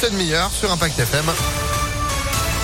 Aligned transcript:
toute 0.00 0.08
cette 0.08 0.18
demi-heure 0.18 0.50
sur 0.50 0.70
Impact 0.70 0.98
FM. 0.98 1.59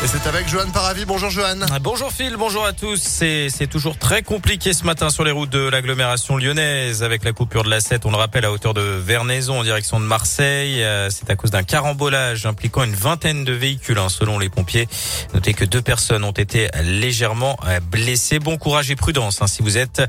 Et 0.05 0.09
c'est 0.09 0.27
avec 0.27 0.47
Johan 0.47 0.69
Paravi. 0.71 1.07
Bonjour 1.07 1.31
Johan. 1.31 1.57
Bonjour 1.81 2.13
Phil, 2.13 2.37
bonjour 2.37 2.67
à 2.67 2.75
tous. 2.75 3.01
C'est 3.01 3.67
toujours 3.67 3.97
très 3.97 4.23
compliqué 4.23 4.75
ce 4.75 4.85
matin 4.85 5.09
sur 5.09 5.25
les 5.25 5.31
routes 5.31 5.49
de 5.49 5.71
l'agglomération 5.71 6.37
lyonnaise 6.37 7.03
avec 7.03 7.25
la 7.25 7.33
coupure 7.33 7.65
de 7.65 7.71
la 7.71 7.81
7, 7.81 8.05
on 8.05 8.11
le 8.11 8.19
rappelle, 8.19 8.45
à 8.45 8.53
hauteur 8.53 8.75
de 8.75 8.83
Vernaison 8.83 9.59
en 9.59 9.63
direction 9.63 9.99
de 9.99 10.05
Marseille. 10.05 10.83
Euh, 10.83 11.09
c'est 11.09 11.31
à 11.31 11.35
cause 11.35 11.51
d'un 11.51 11.63
carambolage 11.63 12.45
impliquant 12.45 12.85
une 12.85 12.95
vingtaine 12.95 13.45
de 13.45 13.55
véhicules 13.55 13.99
hein, 13.99 14.11
selon 14.11 14.39
les 14.39 14.51
pompiers. 14.51 14.87
Notez 15.33 15.55
que 15.55 15.65
deux 15.65 15.81
personnes 15.81 16.25
ont 16.25 16.33
été 16.33 16.69
légèrement 16.83 17.59
euh, 17.67 17.81
blessées. 17.81 18.39
Bon 18.39 18.59
courage 18.59 18.91
et 18.91 18.97
prudence 18.97 19.41
hein, 19.41 19.47
si 19.47 19.63
vous 19.63 19.79
êtes 19.79 20.03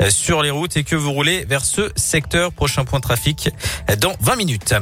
euh, 0.00 0.08
sur 0.08 0.42
les 0.42 0.50
routes 0.50 0.78
et 0.78 0.84
que 0.84 0.96
vous 0.96 1.12
roulez 1.12 1.44
vers 1.44 1.66
ce 1.66 1.92
secteur. 1.96 2.50
Prochain 2.50 2.86
point 2.86 2.98
de 2.98 3.04
trafic 3.04 3.50
dans 3.98 4.14
20 4.20 4.36
minutes. 4.36 4.74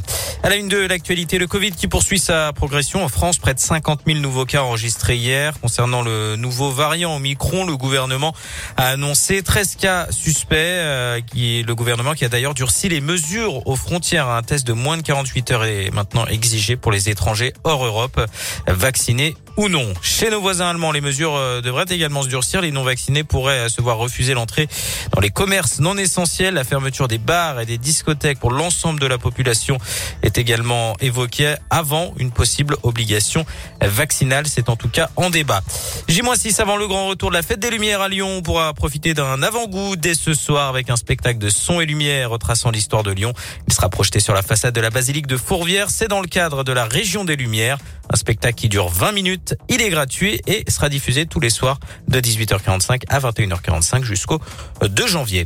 À 0.45 0.49
la 0.49 0.55
une 0.55 0.69
de 0.69 0.79
l'actualité, 0.79 1.39
le 1.39 1.49
Covid 1.49 1.73
qui 1.73 1.89
poursuit 1.89 2.21
sa 2.21 2.53
progression 2.53 3.05
en 3.05 3.09
France, 3.09 3.39
près 3.39 3.55
de 3.55 3.59
50 3.59 4.03
000 4.07 4.21
nouveaux 4.21 4.47
enregistrés 4.59 5.17
hier. 5.17 5.59
Concernant 5.61 6.03
le 6.03 6.37
nouveau 6.37 6.71
variant 6.71 7.17
Omicron, 7.17 7.65
le 7.67 7.77
gouvernement 7.77 8.35
a 8.77 8.89
annoncé 8.89 9.43
13 9.43 9.77
cas 9.77 10.07
suspects. 10.11 10.57
Euh, 10.57 11.21
le 11.35 11.73
gouvernement 11.75 12.15
qui 12.15 12.25
a 12.25 12.29
d'ailleurs 12.29 12.55
durci 12.55 12.89
les 12.89 13.01
mesures 13.01 13.67
aux 13.67 13.77
frontières. 13.77 14.29
Un 14.29 14.43
test 14.43 14.67
de 14.67 14.73
moins 14.73 14.97
de 14.97 15.03
48 15.03 15.51
heures 15.51 15.65
est 15.65 15.91
maintenant 15.91 16.27
exigé 16.27 16.77
pour 16.77 16.93
les 16.93 17.09
étrangers 17.09 17.53
hors 17.65 17.85
Europe 17.85 18.21
vaccinés 18.67 19.37
ou 19.57 19.69
non. 19.69 19.93
Chez 20.03 20.31
nos 20.31 20.41
voisins 20.41 20.69
allemands, 20.69 20.93
les 20.93 21.01
mesures 21.01 21.35
euh, 21.37 21.61
devraient 21.61 21.85
également 21.91 22.23
se 22.23 22.29
durcir. 22.29 22.61
Les 22.61 22.71
non-vaccinés 22.71 23.25
pourraient 23.25 23.67
euh, 23.67 23.69
se 23.69 23.81
voir 23.81 23.99
refuser 23.99 24.35
l'entrée 24.35 24.69
dans 25.13 25.21
les 25.21 25.31
commerces 25.31 25.81
non 25.81 25.97
essentiels. 25.97 26.55
La 26.55 26.65
fermeture 26.65 27.09
des 27.09 27.19
bars 27.19 27.61
et 27.61 27.67
des 27.67 27.79
discothèques 27.79 28.39
pour 28.39 28.51
l'ensemble 28.51 29.01
de 29.01 29.07
la 29.07 29.19
population 29.19 29.79
est 30.23 30.39
également 30.39 30.95
évoquée 31.01 31.55
avant 31.71 32.15
une 32.19 32.31
possible 32.31 32.77
obligation 32.83 33.45
vaccinale. 33.81 34.47
C'est 34.47 34.69
en 34.69 34.77
tout 34.77 34.89
cas 34.89 35.11
en 35.17 35.31
débat. 35.31 35.63
J-6 36.09 36.61
avant 36.61 36.77
le 36.77 36.87
grand 36.87 37.09
retour 37.09 37.31
de 37.31 37.35
la 37.35 37.43
fête 37.43 37.61
des 37.61 37.71
Lumières 37.71 38.01
à 38.01 38.09
Lyon. 38.09 38.29
On 38.39 38.43
pourra 38.43 38.73
profiter 38.75 39.15
d'un 39.15 39.43
avant-goût 39.43 39.97
dès 39.97 40.15
ce 40.15 40.35
soir 40.35 40.69
avec 40.69 40.91
un 40.91 40.97
spectacle 40.97 41.39
de 41.39 41.49
son 41.49 41.81
et 41.81 41.87
lumière 41.87 42.31
retraçant 42.31 42.71
l'histoire 42.71 43.03
de 43.03 43.11
Lyon. 43.11 43.33
Il 43.67 43.73
sera 43.73 43.89
projeté 43.89 44.21
sur 44.21 44.35
la 44.35 44.43
façade 44.43 44.75
de 44.75 44.81
la 44.81 44.91
basilique 44.91 45.27
de 45.27 45.37
Fourvière. 45.37 45.91
C'est 45.91 46.09
dans 46.09 46.21
le 46.21 46.29
cadre 46.29 46.65
de 46.65 46.73
la 46.73 46.85
région 46.85 47.25
des 47.25 47.37
Lumières. 47.37 47.79
Un 48.13 48.17
spectacle 48.17 48.57
qui 48.57 48.69
dure 48.69 48.89
20 48.89 49.13
minutes. 49.13 49.42
Il 49.69 49.83
est 49.83 49.91
gratuit 49.91 50.41
et 50.47 50.65
sera 50.71 50.89
diffusé 50.89 51.27
tous 51.27 51.41
les 51.41 51.51
soirs 51.51 51.79
de 52.09 52.21
18h45 52.21 53.03
à 53.09 53.21
21h45 53.21 54.05
jusqu'au 54.05 54.41
2 54.83 55.07
janvier. 55.07 55.45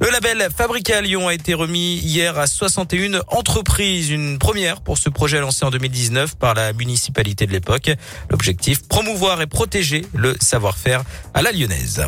Le 0.00 0.10
label 0.10 0.48
Fabriqué 0.56 0.94
à 0.94 1.00
Lyon 1.00 1.28
a 1.28 1.34
été 1.34 1.54
remis 1.54 1.98
hier 1.98 2.36
à 2.36 2.48
61 2.48 3.20
entreprises. 3.28 4.10
Une 4.10 4.38
première 4.38 4.80
pour 4.80 4.98
ce 4.98 5.08
projet 5.08 5.38
lancé 5.38 5.64
en 5.64 5.70
2019 5.70 6.36
par 6.36 6.54
la 6.54 6.72
municipalité 6.72 7.46
de 7.46 7.52
l'époque. 7.52 7.90
L'objectif, 8.28 8.88
promouvoir 8.88 9.40
et 9.42 9.46
protéger 9.46 10.04
le 10.14 10.34
savoir-faire 10.40 11.04
à 11.34 11.42
la 11.42 11.52
lyonnaise. 11.52 12.02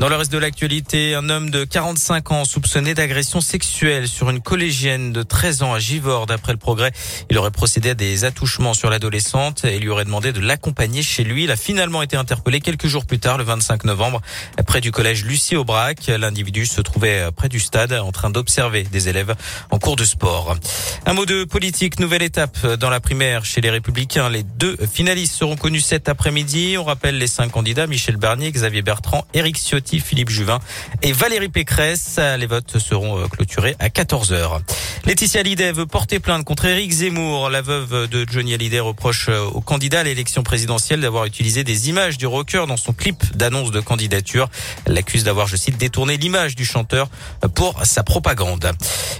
Dans 0.00 0.08
le 0.08 0.16
reste 0.16 0.32
de 0.32 0.38
l'actualité, 0.38 1.14
un 1.14 1.28
homme 1.28 1.50
de 1.50 1.64
45 1.64 2.32
ans 2.32 2.44
soupçonné 2.46 2.94
d'agression 2.94 3.42
sexuelle 3.42 4.08
sur 4.08 4.30
une 4.30 4.40
collégienne 4.40 5.12
de 5.12 5.22
13 5.22 5.62
ans 5.62 5.74
à 5.74 5.78
Givors. 5.78 6.24
D'après 6.24 6.52
le 6.52 6.58
progrès, 6.58 6.90
il 7.28 7.36
aurait 7.36 7.50
procédé 7.50 7.90
à 7.90 7.94
des 7.94 8.24
attouchements 8.24 8.72
sur 8.72 8.88
l'adolescente 8.88 9.66
et 9.66 9.78
lui 9.78 9.90
aurait 9.90 10.06
demandé 10.06 10.32
de 10.32 10.40
l'accompagner 10.40 11.02
chez 11.02 11.22
lui. 11.22 11.44
Il 11.44 11.50
a 11.50 11.56
finalement 11.56 12.00
été 12.00 12.16
interpellé 12.16 12.60
quelques 12.60 12.86
jours 12.86 13.04
plus 13.04 13.18
tard, 13.18 13.36
le 13.36 13.44
25 13.44 13.84
novembre, 13.84 14.22
près 14.66 14.80
du 14.80 14.90
collège 14.90 15.26
Lucie 15.26 15.54
Aubrac. 15.54 16.06
L'individu 16.06 16.64
se 16.64 16.80
trouvait 16.80 17.28
près 17.36 17.50
du 17.50 17.60
stade 17.60 17.92
en 17.92 18.10
train 18.10 18.30
d'observer 18.30 18.84
des 18.84 19.10
élèves 19.10 19.34
en 19.70 19.78
cours 19.78 19.96
de 19.96 20.04
sport. 20.04 20.56
Un 21.04 21.12
mot 21.12 21.26
de 21.26 21.44
politique, 21.44 22.00
nouvelle 22.00 22.22
étape 22.22 22.66
dans 22.66 22.88
la 22.88 23.00
primaire 23.00 23.44
chez 23.44 23.60
les 23.60 23.70
Républicains. 23.70 24.30
Les 24.30 24.44
deux 24.44 24.78
finalistes 24.90 25.34
seront 25.34 25.56
connus 25.56 25.82
cet 25.82 26.08
après-midi. 26.08 26.76
On 26.78 26.84
rappelle 26.84 27.18
les 27.18 27.26
cinq 27.26 27.50
candidats, 27.50 27.86
Michel 27.86 28.16
Bernier, 28.16 28.50
Xavier 28.50 28.80
Bertrand, 28.80 29.26
Éric 29.34 29.58
Ciotti, 29.58 29.89
Philippe 29.98 30.30
Juvin 30.30 30.60
et 31.02 31.12
Valérie 31.12 31.48
Pécresse. 31.48 32.20
Les 32.38 32.46
votes 32.46 32.78
seront 32.78 33.18
euh, 33.18 33.26
clôturés 33.26 33.74
à 33.80 33.88
14h. 33.88 34.60
Laetitia 35.06 35.40
Hallyday 35.40 35.72
veut 35.72 35.86
porter 35.86 36.20
plainte 36.20 36.44
contre 36.44 36.66
Éric 36.66 36.92
Zemmour. 36.92 37.50
La 37.50 37.62
veuve 37.62 38.06
de 38.08 38.24
Johnny 38.30 38.54
Hallyday 38.54 38.78
reproche 38.78 39.28
euh, 39.28 39.44
au 39.46 39.60
candidat 39.60 40.00
à 40.00 40.02
l'élection 40.04 40.42
présidentielle 40.42 41.00
d'avoir 41.00 41.24
utilisé 41.24 41.64
des 41.64 41.88
images 41.88 42.18
du 42.18 42.26
rocker 42.26 42.66
dans 42.68 42.76
son 42.76 42.92
clip 42.92 43.36
d'annonce 43.36 43.72
de 43.72 43.80
candidature. 43.80 44.48
Elle 44.84 44.92
l'accuse 44.92 45.24
d'avoir, 45.24 45.48
je 45.48 45.56
cite, 45.56 45.78
détourné 45.78 46.16
l'image 46.18 46.54
du 46.54 46.64
chanteur 46.64 47.08
pour 47.54 47.84
sa 47.84 48.04
propagande. 48.04 48.70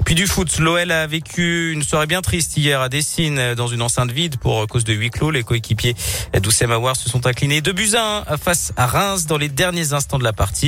Puis 0.04 0.14
du 0.14 0.26
foot, 0.26 0.58
l'OL 0.58 0.90
a 0.92 1.06
vécu 1.06 1.72
une 1.72 1.82
soirée 1.82 2.06
bien 2.06 2.20
triste 2.20 2.56
hier 2.56 2.80
à 2.80 2.88
Dessine 2.88 3.54
dans 3.54 3.66
une 3.66 3.82
enceinte 3.82 4.12
vide 4.12 4.36
pour 4.36 4.66
cause 4.66 4.84
de 4.84 4.92
huis 4.92 5.10
clos. 5.10 5.30
Les 5.30 5.42
coéquipiers 5.42 5.94
d'Oussem 6.40 6.70
Aouar 6.70 6.96
se 6.96 7.08
sont 7.08 7.26
inclinés 7.26 7.60
de 7.60 7.72
buts 7.72 7.94
face 8.42 8.72
à 8.76 8.86
Reims 8.86 9.26
dans 9.26 9.38
les 9.38 9.48
derniers 9.48 9.92
instants 9.92 10.18
de 10.18 10.24
la 10.24 10.32
partie. 10.32 10.59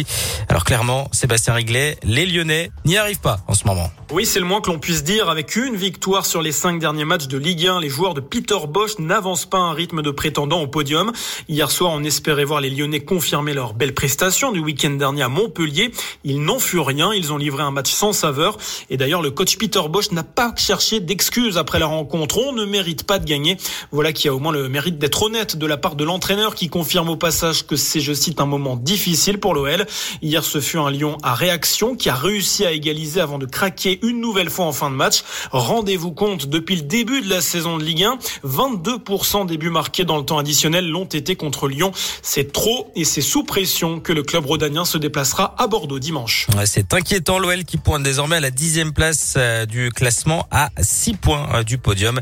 Alors 0.48 0.64
clairement, 0.64 1.08
Sébastien 1.12 1.54
Riglet, 1.54 1.98
les 2.03 2.26
Lyonnais 2.26 2.70
n'y 2.84 2.97
arrivent 2.97 3.20
pas 3.20 3.41
en 3.48 3.54
ce 3.54 3.66
moment. 3.66 3.91
Oui, 4.15 4.27
c'est 4.27 4.41
le 4.41 4.45
moins 4.45 4.61
que 4.61 4.71
l'on 4.71 4.78
puisse 4.78 5.05
dire. 5.05 5.31
Avec 5.31 5.56
une 5.56 5.75
victoire 5.75 6.27
sur 6.27 6.43
les 6.43 6.53
cinq 6.53 6.78
derniers 6.78 7.06
matchs 7.06 7.28
de 7.28 7.39
Ligue 7.39 7.67
1, 7.67 7.81
les 7.81 7.89
joueurs 7.89 8.12
de 8.12 8.21
Peter 8.21 8.59
Bosch 8.69 8.99
n'avancent 8.99 9.47
pas 9.47 9.56
un 9.56 9.73
rythme 9.73 10.03
de 10.03 10.11
prétendant 10.11 10.61
au 10.61 10.67
podium. 10.67 11.12
Hier 11.49 11.71
soir, 11.71 11.93
on 11.95 12.05
espérait 12.05 12.45
voir 12.45 12.61
les 12.61 12.69
Lyonnais 12.69 13.00
confirmer 13.00 13.55
leur 13.55 13.73
belle 13.73 13.95
prestation 13.95 14.53
du 14.53 14.61
week-end 14.61 14.91
dernier 14.91 15.23
à 15.23 15.31
Montpellier. 15.31 15.93
Ils 16.25 16.43
n'ont 16.43 16.59
fut 16.59 16.78
rien. 16.78 17.15
Ils 17.15 17.33
ont 17.33 17.39
livré 17.39 17.62
un 17.62 17.71
match 17.71 17.91
sans 17.91 18.12
saveur. 18.12 18.59
Et 18.91 18.99
d'ailleurs, 18.99 19.23
le 19.23 19.31
coach 19.31 19.56
Peter 19.56 19.81
Bosch 19.89 20.11
n'a 20.11 20.25
pas 20.25 20.53
cherché 20.59 21.00
d'excuses 21.00 21.56
après 21.56 21.79
la 21.79 21.87
rencontre. 21.87 22.37
On 22.37 22.53
ne 22.53 22.67
mérite 22.67 23.05
pas 23.05 23.19
de 23.19 23.25
gagner. 23.25 23.56
Voilà 23.93 24.12
qui 24.12 24.29
a 24.29 24.34
au 24.34 24.39
moins 24.39 24.53
le 24.53 24.69
mérite 24.69 24.99
d'être 24.99 25.23
honnête 25.23 25.56
de 25.56 25.67
la 25.67 25.79
part 25.79 25.97
de 25.97 26.05
l'entraîneur 26.05 26.55
qui 26.55 26.69
confirme 26.69 27.09
au 27.09 27.17
passage 27.17 27.67
que 27.67 27.77
c'est, 27.77 28.00
je 28.00 28.12
cite, 28.12 28.43
un 28.43 28.47
moment 28.47 28.77
difficile 28.77 29.39
pour 29.41 29.55
l'OL. 29.55 29.87
Hier, 30.21 30.44
ce 30.44 30.61
fut 30.61 30.77
un 30.77 30.91
Lyon 30.91 31.17
à 31.23 31.34
réaction 31.34 31.97
qui 31.97 32.11
a 32.11 32.15
réussi 32.15 32.67
à 32.67 32.73
égaliser 32.73 33.19
avant 33.19 33.39
de 33.39 33.47
craquer 33.47 34.00
une 34.02 34.20
nouvelle 34.20 34.50
fois 34.50 34.66
en 34.66 34.72
fin 34.72 34.90
de 34.90 34.96
match. 34.96 35.22
Rendez-vous 35.50 36.12
compte, 36.12 36.46
depuis 36.46 36.76
le 36.76 36.82
début 36.82 37.22
de 37.22 37.30
la 37.30 37.40
saison 37.40 37.78
de 37.78 37.84
Ligue 37.84 38.04
1, 38.04 38.18
22% 38.46 39.46
des 39.46 39.56
buts 39.56 39.70
marqués 39.70 40.04
dans 40.04 40.18
le 40.18 40.24
temps 40.24 40.38
additionnel 40.38 40.88
l'ont 40.88 41.04
été 41.04 41.36
contre 41.36 41.68
Lyon. 41.68 41.92
C'est 42.22 42.52
trop 42.52 42.92
et 42.94 43.04
c'est 43.04 43.20
sous 43.20 43.44
pression 43.44 44.00
que 44.00 44.12
le 44.12 44.22
club 44.22 44.46
rodanien 44.46 44.84
se 44.84 44.98
déplacera 44.98 45.54
à 45.58 45.66
Bordeaux 45.66 45.98
dimanche. 45.98 46.46
c'est 46.64 46.94
inquiétant 46.94 47.38
l'OL 47.38 47.64
qui 47.64 47.76
pointe 47.76 48.02
désormais 48.02 48.36
à 48.36 48.40
la 48.40 48.50
dixième 48.50 48.92
place 48.92 49.34
euh, 49.36 49.66
du 49.66 49.90
classement 49.90 50.46
à 50.50 50.70
6 50.80 51.14
points 51.14 51.48
euh, 51.54 51.62
du 51.62 51.78
podium. 51.78 52.20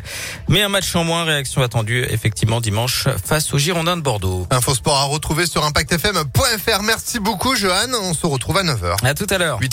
Mais 0.49 0.63
un 0.63 0.69
match 0.69 0.95
en 0.95 1.05
moins, 1.05 1.25
réaction 1.25 1.63
attendue 1.63 2.05
effectivement 2.11 2.61
dimanche 2.61 3.09
face 3.25 3.53
aux 3.55 3.59
Girondins 3.59 3.97
de 3.97 4.03
Bordeaux. 4.03 4.47
Info 4.51 4.75
sport 4.75 4.97
à 4.97 5.05
retrouver 5.05 5.47
sur 5.47 5.65
impactfm.fr. 5.65 6.83
Merci 6.83 7.21
beaucoup 7.21 7.55
Johan. 7.55 7.89
On 8.03 8.15
se 8.15 8.27
retrouve 8.27 8.59
à 8.59 8.63
9h. 8.63 9.05
À 9.05 9.15
tout 9.15 9.27
à 9.31 9.39
l'heure. 9.39 9.61
8h34. 9.61 9.71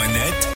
Météolion.net 0.00 0.40